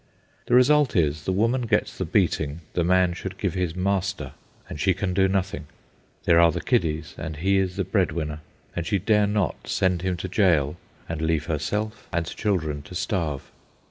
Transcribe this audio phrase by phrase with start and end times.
[0.47, 4.31] The result is, the woman gets the beating the man should give his master,
[4.67, 5.67] and she can do nothing.
[6.23, 8.39] There are the kiddies, and he is the bread winner,
[8.75, 10.75] and she dare not send him to jail
[11.07, 13.51] and leave herself and children to starve.